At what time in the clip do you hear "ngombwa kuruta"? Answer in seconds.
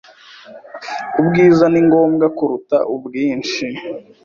1.87-2.77